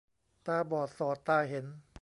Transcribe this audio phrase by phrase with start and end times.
[0.47, 1.65] ตาบอดสอดตาเห็น